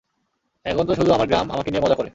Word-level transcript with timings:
এখন 0.65 0.83
তো 0.87 0.93
শুধু 0.95 1.11
আমার 1.13 1.27
গ্রাম 1.27 1.51
আমাকে 1.51 1.69
নিয়ে 1.71 1.83
মজা 1.83 1.95
করে। 1.95 2.09